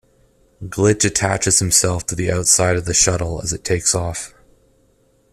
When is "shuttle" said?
2.95-3.39